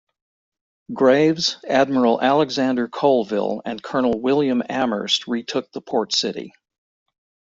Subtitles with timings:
[0.91, 6.53] Graves, Admiral Alexander Colville and Colonel William Amherst retook the port city.